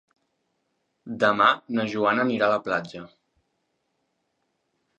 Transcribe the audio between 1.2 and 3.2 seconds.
Demà na Joana anirà a la platja.